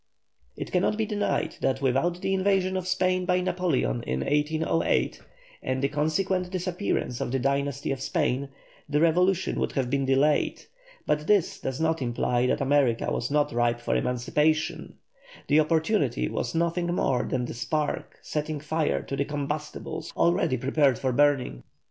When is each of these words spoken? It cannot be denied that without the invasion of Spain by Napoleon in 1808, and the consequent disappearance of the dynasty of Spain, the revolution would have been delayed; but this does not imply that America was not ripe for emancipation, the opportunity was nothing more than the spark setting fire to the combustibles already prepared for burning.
It 0.57 0.71
cannot 0.71 0.97
be 0.97 1.05
denied 1.05 1.57
that 1.61 1.79
without 1.79 2.21
the 2.21 2.33
invasion 2.33 2.75
of 2.75 2.87
Spain 2.87 3.23
by 3.25 3.39
Napoleon 3.39 4.01
in 4.01 4.21
1808, 4.21 5.21
and 5.61 5.79
the 5.83 5.89
consequent 5.89 6.49
disappearance 6.49 7.21
of 7.21 7.31
the 7.31 7.37
dynasty 7.37 7.91
of 7.91 8.01
Spain, 8.01 8.49
the 8.89 8.99
revolution 8.99 9.59
would 9.59 9.73
have 9.73 9.91
been 9.91 10.05
delayed; 10.05 10.63
but 11.05 11.27
this 11.27 11.59
does 11.59 11.79
not 11.79 12.01
imply 12.01 12.47
that 12.47 12.61
America 12.61 13.11
was 13.11 13.29
not 13.29 13.51
ripe 13.53 13.79
for 13.79 13.95
emancipation, 13.95 14.95
the 15.47 15.59
opportunity 15.59 16.27
was 16.27 16.55
nothing 16.55 16.87
more 16.87 17.21
than 17.21 17.45
the 17.45 17.53
spark 17.53 18.17
setting 18.23 18.59
fire 18.59 19.03
to 19.03 19.15
the 19.15 19.25
combustibles 19.25 20.11
already 20.17 20.57
prepared 20.57 20.97
for 20.97 21.11
burning. 21.11 21.61